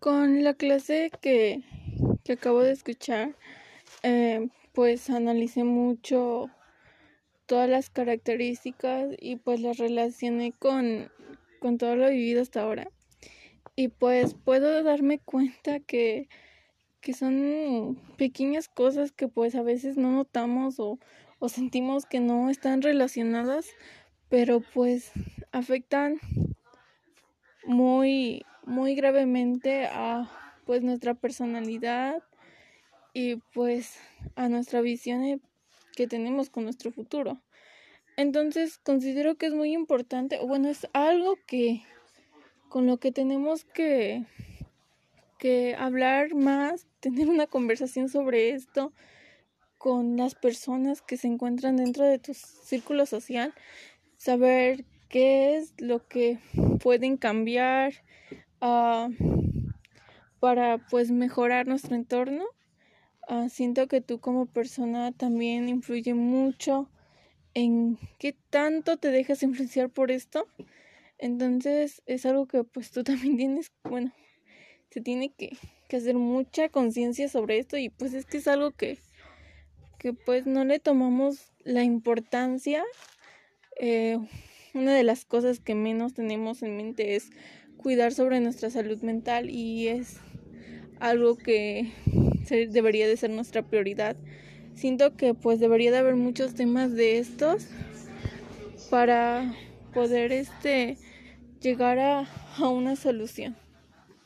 [0.00, 1.62] Con la clase que,
[2.24, 3.34] que acabo de escuchar,
[4.04, 6.50] eh, pues analicé mucho
[7.46, 11.10] todas las características y pues las relacioné con,
[11.60, 12.88] con todo lo vivido hasta ahora.
[13.74, 16.28] Y pues puedo darme cuenta que,
[17.00, 20.98] que son pequeñas cosas que pues a veces no notamos o,
[21.40, 23.66] o sentimos que no están relacionadas,
[24.28, 25.10] pero pues
[25.50, 26.20] afectan
[27.64, 30.30] muy muy gravemente a
[30.64, 32.22] pues nuestra personalidad
[33.12, 33.98] y pues
[34.36, 35.40] a nuestra visión
[35.96, 37.40] que tenemos con nuestro futuro.
[38.16, 41.82] Entonces considero que es muy importante, o bueno, es algo que
[42.68, 44.26] con lo que tenemos que
[45.38, 48.92] que hablar más, tener una conversación sobre esto
[49.78, 53.54] con las personas que se encuentran dentro de tu círculo social,
[54.16, 56.38] saber qué es lo que
[56.82, 57.94] pueden cambiar,
[58.60, 59.12] uh,
[60.40, 62.44] para pues mejorar nuestro entorno.
[63.28, 66.88] Uh, siento que tú como persona también influye mucho
[67.54, 70.46] en qué tanto te dejas influenciar por esto.
[71.18, 74.12] Entonces es algo que pues tú también tienes, bueno,
[74.90, 75.56] se tiene que,
[75.88, 78.98] que hacer mucha conciencia sobre esto y pues es que es algo que,
[79.98, 82.84] que pues no le tomamos la importancia.
[83.80, 84.18] Eh,
[84.74, 87.30] una de las cosas que menos tenemos en mente es
[87.78, 90.18] cuidar sobre nuestra salud mental y es
[91.00, 91.92] algo que
[92.70, 94.16] debería de ser nuestra prioridad.
[94.74, 97.66] Siento que pues debería de haber muchos temas de estos
[98.90, 99.54] para
[99.94, 100.98] poder este
[101.60, 103.56] llegar a, a una solución.